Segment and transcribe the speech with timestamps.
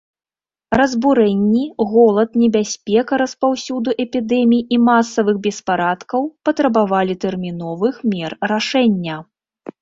[0.79, 9.21] Разбурэнні, голад, небяспека распаўсюду эпідэмій і масавых беспарадкаў патрабавалі тэрміновых мер рашэння.